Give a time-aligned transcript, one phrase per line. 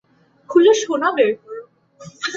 [0.49, 1.63] খুলে সোনা বের করো।